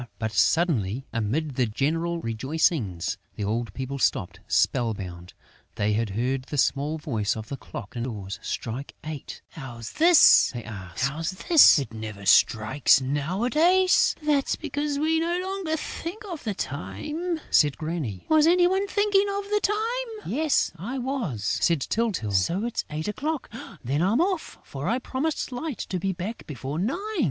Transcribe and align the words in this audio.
But, 0.17 0.31
suddenly, 0.31 1.05
amid 1.13 1.57
the 1.57 1.67
general 1.67 2.19
rejoicings, 2.21 3.19
the 3.35 3.43
old 3.43 3.71
people 3.75 3.99
stopped 3.99 4.39
spell 4.47 4.95
bound: 4.95 5.35
they 5.75 5.93
had 5.93 6.09
heard 6.09 6.45
the 6.45 6.57
small 6.57 6.97
voice 6.97 7.37
of 7.37 7.49
the 7.49 7.55
clock 7.55 7.95
indoors 7.95 8.39
strike 8.41 8.95
eight! 9.03 9.43
[Illustration: 9.55 10.61
The 10.61 10.63
grandparents 10.63 10.63
and 10.63 10.63
grandchildren 10.65 10.65
sat 10.65 10.65
down 10.65 10.93
to 10.95 11.03
supper] 11.03 11.13
"How's 11.13 11.29
this?" 11.29 11.37
they 11.75 11.83
asked. 11.83 11.93
"It 11.93 11.93
never 11.95 12.25
strikes 12.25 13.01
nowadays...." 13.01 14.15
"That's 14.23 14.55
because 14.55 14.97
we 14.97 15.19
no 15.19 15.39
longer 15.39 15.77
think 15.77 16.23
of 16.27 16.43
the 16.45 16.55
time," 16.55 17.39
said 17.51 17.77
Granny. 17.77 18.25
"Was 18.27 18.47
any 18.47 18.65
one 18.65 18.87
thinking 18.87 19.27
of 19.37 19.43
the 19.51 19.59
time?" 19.61 20.31
"Yes, 20.33 20.71
I 20.77 20.97
was," 20.97 21.43
said 21.61 21.79
Tyltyl. 21.81 22.31
"So 22.31 22.65
it's 22.65 22.85
eight 22.89 23.07
o'clock?... 23.07 23.51
Then 23.83 24.01
I'm 24.01 24.19
off, 24.19 24.57
for 24.63 24.87
I 24.87 24.97
promised 24.97 25.51
Light 25.51 25.77
to 25.89 25.99
be 25.99 26.11
back 26.11 26.47
before 26.47 26.79
nine...." 26.79 26.99